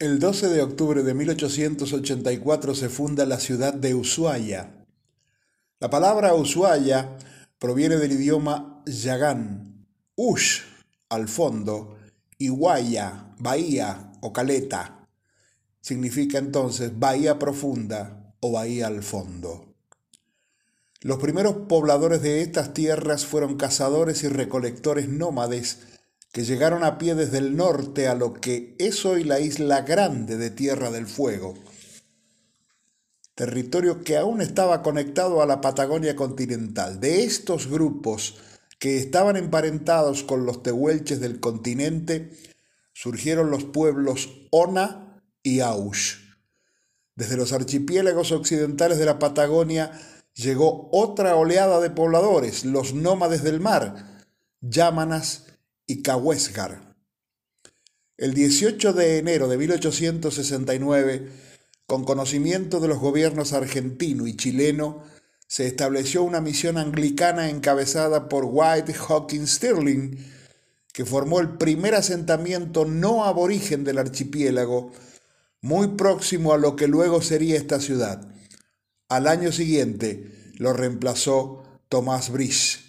El 0.00 0.20
12 0.20 0.50
de 0.50 0.62
octubre 0.62 1.02
de 1.02 1.12
1884 1.12 2.76
se 2.76 2.88
funda 2.88 3.26
la 3.26 3.40
ciudad 3.40 3.74
de 3.74 3.96
Ushuaia. 3.96 4.86
La 5.80 5.90
palabra 5.90 6.34
Ushuaia 6.34 7.16
proviene 7.58 7.96
del 7.96 8.12
idioma 8.12 8.84
yagán, 8.86 9.88
ush, 10.14 10.60
al 11.08 11.26
fondo, 11.26 11.98
y 12.38 12.48
huaya, 12.48 13.34
bahía 13.40 14.12
o 14.20 14.32
caleta. 14.32 15.08
Significa 15.80 16.38
entonces 16.38 16.96
bahía 16.96 17.40
profunda 17.40 18.36
o 18.38 18.52
bahía 18.52 18.86
al 18.86 19.02
fondo. 19.02 19.74
Los 21.00 21.18
primeros 21.18 21.66
pobladores 21.68 22.22
de 22.22 22.42
estas 22.42 22.72
tierras 22.72 23.26
fueron 23.26 23.56
cazadores 23.56 24.22
y 24.22 24.28
recolectores 24.28 25.08
nómades 25.08 25.97
que 26.32 26.44
llegaron 26.44 26.84
a 26.84 26.98
pie 26.98 27.14
desde 27.14 27.38
el 27.38 27.56
norte 27.56 28.08
a 28.08 28.14
lo 28.14 28.34
que 28.34 28.76
es 28.78 29.04
hoy 29.04 29.24
la 29.24 29.40
isla 29.40 29.82
grande 29.82 30.36
de 30.36 30.50
Tierra 30.50 30.90
del 30.90 31.06
Fuego, 31.06 31.54
territorio 33.34 34.02
que 34.02 34.16
aún 34.16 34.40
estaba 34.40 34.82
conectado 34.82 35.40
a 35.42 35.46
la 35.46 35.60
Patagonia 35.60 36.16
continental. 36.16 37.00
De 37.00 37.24
estos 37.24 37.68
grupos 37.68 38.36
que 38.78 38.98
estaban 38.98 39.36
emparentados 39.36 40.22
con 40.22 40.44
los 40.44 40.62
tehuelches 40.62 41.20
del 41.20 41.40
continente, 41.40 42.32
surgieron 42.92 43.50
los 43.50 43.64
pueblos 43.64 44.28
Ona 44.50 45.22
y 45.42 45.60
Aush. 45.60 46.16
Desde 47.14 47.36
los 47.36 47.52
archipiélagos 47.52 48.32
occidentales 48.32 48.98
de 48.98 49.06
la 49.06 49.18
Patagonia 49.18 49.92
llegó 50.34 50.88
otra 50.92 51.34
oleada 51.36 51.80
de 51.80 51.90
pobladores, 51.90 52.64
los 52.64 52.94
nómades 52.94 53.42
del 53.42 53.60
mar, 53.60 54.24
Yámanas 54.60 55.47
y 55.88 56.02
Cahuéscar. 56.02 56.94
El 58.18 58.34
18 58.34 58.92
de 58.92 59.18
enero 59.18 59.48
de 59.48 59.56
1869, 59.56 61.28
con 61.86 62.04
conocimiento 62.04 62.78
de 62.78 62.88
los 62.88 62.98
gobiernos 62.98 63.54
argentino 63.54 64.26
y 64.26 64.36
chileno, 64.36 65.02
se 65.46 65.66
estableció 65.66 66.22
una 66.22 66.42
misión 66.42 66.76
anglicana 66.76 67.48
encabezada 67.48 68.28
por 68.28 68.44
White 68.44 68.94
Hawkins 69.08 69.54
Stirling, 69.54 70.18
que 70.92 71.06
formó 71.06 71.40
el 71.40 71.56
primer 71.56 71.94
asentamiento 71.94 72.84
no 72.84 73.24
aborigen 73.24 73.82
del 73.82 73.98
archipiélago, 73.98 74.92
muy 75.62 75.88
próximo 75.96 76.52
a 76.52 76.58
lo 76.58 76.76
que 76.76 76.86
luego 76.86 77.22
sería 77.22 77.56
esta 77.56 77.80
ciudad. 77.80 78.28
Al 79.08 79.26
año 79.26 79.52
siguiente 79.52 80.52
lo 80.58 80.74
reemplazó 80.74 81.62
Thomas 81.88 82.30
Bridge. 82.30 82.87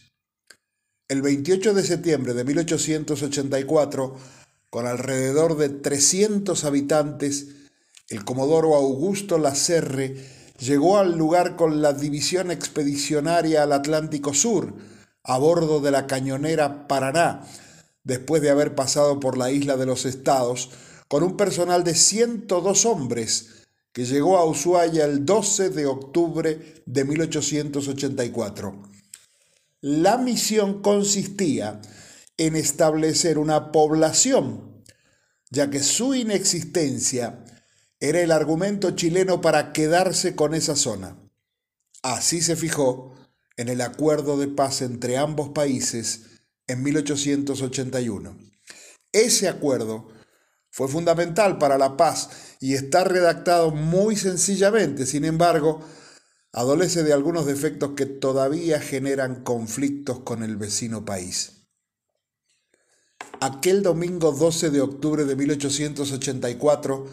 El 1.09 1.23
28 1.23 1.73
de 1.73 1.83
septiembre 1.83 2.35
de 2.35 2.43
1884, 2.43 4.15
con 4.69 4.85
alrededor 4.85 5.57
de 5.57 5.69
300 5.69 6.63
habitantes, 6.65 7.47
el 8.09 8.23
comodoro 8.23 8.75
Augusto 8.75 9.39
Lacerre 9.39 10.23
llegó 10.59 10.99
al 10.99 11.17
lugar 11.17 11.55
con 11.55 11.81
la 11.81 11.93
división 11.93 12.51
expedicionaria 12.51 13.63
al 13.63 13.73
Atlántico 13.73 14.35
Sur, 14.35 14.75
a 15.23 15.39
bordo 15.39 15.79
de 15.79 15.89
la 15.89 16.05
cañonera 16.05 16.87
Paraná, 16.87 17.41
después 18.03 18.43
de 18.43 18.51
haber 18.51 18.75
pasado 18.75 19.19
por 19.19 19.35
la 19.35 19.49
isla 19.49 19.77
de 19.77 19.87
los 19.87 20.05
Estados, 20.05 20.69
con 21.07 21.23
un 21.23 21.35
personal 21.35 21.83
de 21.83 21.95
102 21.95 22.85
hombres, 22.85 23.65
que 23.93 24.05
llegó 24.05 24.37
a 24.37 24.45
Ushuaia 24.45 25.05
el 25.05 25.25
12 25.25 25.71
de 25.71 25.87
octubre 25.87 26.83
de 26.85 27.03
1884. 27.03 28.98
La 29.81 30.17
misión 30.17 30.81
consistía 30.81 31.81
en 32.37 32.57
establecer 32.57 33.37
una 33.37 33.71
población, 33.71 34.83
ya 35.49 35.69
que 35.69 35.79
su 35.81 36.13
inexistencia 36.13 37.45
era 38.01 38.19
el 38.19 38.31
argumento 38.31 38.91
chileno 38.91 39.39
para 39.39 39.71
quedarse 39.71 40.35
con 40.35 40.53
esa 40.53 40.75
zona. 40.75 41.17
Así 42.01 42.41
se 42.41 42.57
fijó 42.57 43.13
en 43.55 43.69
el 43.69 43.79
acuerdo 43.79 44.37
de 44.37 44.47
paz 44.47 44.81
entre 44.81 45.17
ambos 45.17 45.49
países 45.49 46.25
en 46.67 46.83
1881. 46.83 48.37
Ese 49.13 49.47
acuerdo 49.47 50.09
fue 50.71 50.89
fundamental 50.89 51.57
para 51.57 51.77
la 51.77 51.95
paz 51.95 52.29
y 52.59 52.73
está 52.75 53.05
redactado 53.05 53.71
muy 53.71 54.17
sencillamente, 54.17 55.05
sin 55.05 55.23
embargo, 55.23 55.81
adolece 56.51 57.03
de 57.03 57.13
algunos 57.13 57.45
defectos 57.45 57.91
que 57.95 58.05
todavía 58.05 58.79
generan 58.79 59.43
conflictos 59.43 60.19
con 60.19 60.43
el 60.43 60.57
vecino 60.57 61.05
país. 61.05 61.67
Aquel 63.41 63.83
domingo 63.83 64.31
12 64.31 64.69
de 64.69 64.81
octubre 64.81 65.25
de 65.25 65.35
1884, 65.35 67.07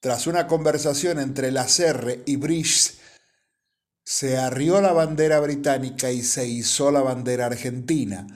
tras 0.00 0.26
una 0.26 0.46
conversación 0.46 1.18
entre 1.18 1.50
la 1.50 1.68
Serre 1.68 2.22
y 2.24 2.36
Brice, 2.36 2.94
se 4.04 4.38
arrió 4.38 4.80
la 4.80 4.92
bandera 4.92 5.40
británica 5.40 6.10
y 6.10 6.22
se 6.22 6.46
izó 6.46 6.90
la 6.90 7.02
bandera 7.02 7.46
argentina, 7.46 8.26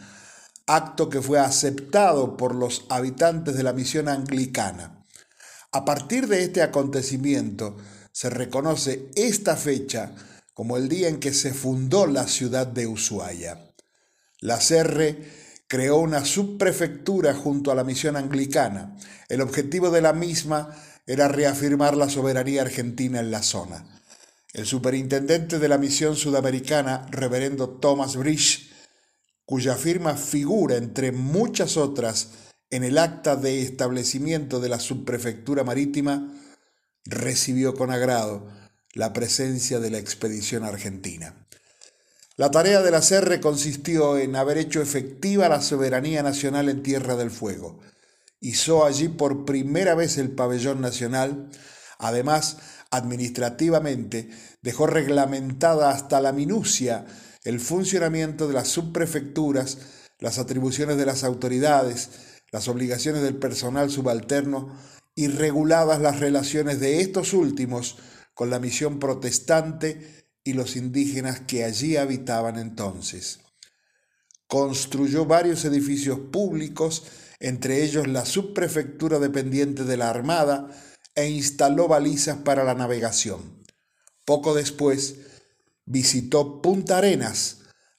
acto 0.66 1.08
que 1.08 1.22
fue 1.22 1.38
aceptado 1.38 2.36
por 2.36 2.54
los 2.54 2.84
habitantes 2.90 3.56
de 3.56 3.62
la 3.62 3.72
misión 3.72 4.08
anglicana. 4.08 5.06
A 5.70 5.86
partir 5.86 6.28
de 6.28 6.42
este 6.42 6.60
acontecimiento, 6.60 7.78
se 8.12 8.28
reconoce 8.28 9.10
esta 9.14 9.56
fecha 9.56 10.14
como 10.54 10.76
el 10.76 10.88
día 10.88 11.08
en 11.08 11.18
que 11.18 11.32
se 11.32 11.54
fundó 11.54 12.06
la 12.06 12.26
ciudad 12.26 12.66
de 12.66 12.86
Ushuaia. 12.86 13.58
La 14.40 14.60
Serre 14.60 15.18
creó 15.66 15.98
una 15.98 16.24
subprefectura 16.24 17.34
junto 17.34 17.70
a 17.70 17.74
la 17.74 17.84
misión 17.84 18.16
anglicana. 18.16 18.96
El 19.28 19.40
objetivo 19.40 19.90
de 19.90 20.02
la 20.02 20.12
misma 20.12 20.76
era 21.06 21.28
reafirmar 21.28 21.96
la 21.96 22.10
soberanía 22.10 22.62
argentina 22.62 23.20
en 23.20 23.30
la 23.30 23.42
zona. 23.42 23.86
El 24.52 24.66
superintendente 24.66 25.58
de 25.58 25.68
la 25.68 25.78
misión 25.78 26.14
sudamericana, 26.14 27.06
reverendo 27.10 27.70
Thomas 27.70 28.16
Bridge, 28.16 28.70
cuya 29.46 29.76
firma 29.76 30.14
figura 30.16 30.76
entre 30.76 31.10
muchas 31.10 31.76
otras 31.76 32.28
en 32.68 32.84
el 32.84 32.98
acta 32.98 33.36
de 33.36 33.62
establecimiento 33.62 34.60
de 34.60 34.68
la 34.68 34.78
subprefectura 34.78 35.64
marítima, 35.64 36.34
recibió 37.04 37.74
con 37.74 37.90
agrado 37.90 38.48
la 38.94 39.12
presencia 39.12 39.80
de 39.80 39.90
la 39.90 39.98
expedición 39.98 40.64
argentina. 40.64 41.34
La 42.36 42.50
tarea 42.50 42.82
de 42.82 42.90
la 42.90 43.02
CERRE 43.02 43.40
consistió 43.40 44.18
en 44.18 44.36
haber 44.36 44.58
hecho 44.58 44.80
efectiva 44.80 45.48
la 45.48 45.60
soberanía 45.60 46.22
nacional 46.22 46.68
en 46.68 46.82
Tierra 46.82 47.16
del 47.16 47.30
Fuego. 47.30 47.80
Hizo 48.40 48.84
allí 48.84 49.08
por 49.08 49.44
primera 49.44 49.94
vez 49.94 50.18
el 50.18 50.30
pabellón 50.30 50.80
nacional. 50.80 51.50
Además, 51.98 52.56
administrativamente, 52.90 54.30
dejó 54.62 54.86
reglamentada 54.86 55.90
hasta 55.90 56.20
la 56.20 56.32
minucia 56.32 57.06
el 57.44 57.60
funcionamiento 57.60 58.48
de 58.48 58.54
las 58.54 58.68
subprefecturas, 58.68 59.78
las 60.18 60.38
atribuciones 60.38 60.96
de 60.96 61.06
las 61.06 61.24
autoridades, 61.24 62.10
las 62.50 62.68
obligaciones 62.68 63.22
del 63.22 63.36
personal 63.36 63.90
subalterno 63.90 64.76
y 65.14 65.28
reguladas 65.28 66.00
las 66.00 66.20
relaciones 66.20 66.80
de 66.80 67.00
estos 67.00 67.32
últimos 67.34 67.98
con 68.34 68.50
la 68.50 68.58
misión 68.58 68.98
protestante 68.98 70.26
y 70.44 70.54
los 70.54 70.76
indígenas 70.76 71.40
que 71.40 71.64
allí 71.64 71.96
habitaban 71.96 72.58
entonces. 72.58 73.40
Construyó 74.46 75.24
varios 75.24 75.64
edificios 75.64 76.18
públicos, 76.18 77.04
entre 77.40 77.82
ellos 77.82 78.08
la 78.08 78.24
subprefectura 78.24 79.18
dependiente 79.18 79.84
de 79.84 79.96
la 79.96 80.10
Armada, 80.10 80.68
e 81.14 81.28
instaló 81.28 81.88
balizas 81.88 82.38
para 82.38 82.64
la 82.64 82.74
navegación. 82.74 83.62
Poco 84.24 84.54
después 84.54 85.16
visitó 85.84 86.62
Punta 86.62 86.98
Arenas, 86.98 87.58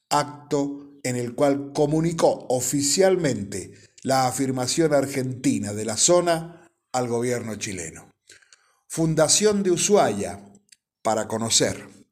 acto 0.10 1.00
en 1.04 1.16
el 1.16 1.36
cual 1.36 1.72
comunicó 1.74 2.46
oficialmente 2.50 3.74
la 4.04 4.28
afirmación 4.28 4.94
argentina 4.94 5.74
de 5.74 5.86
la 5.86 5.98
zona 5.98 6.70
al 6.92 7.08
gobierno 7.08 7.56
chileno. 7.56 8.13
Fundación 8.96 9.64
de 9.64 9.72
Ushuaia 9.72 10.40
para 11.02 11.28
conocer. 11.28 12.03